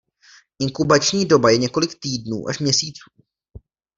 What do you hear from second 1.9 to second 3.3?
týdnů až měsíců.